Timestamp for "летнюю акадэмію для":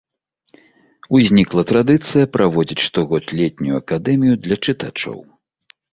3.41-4.55